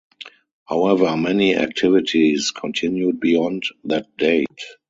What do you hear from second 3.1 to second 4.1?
beyond that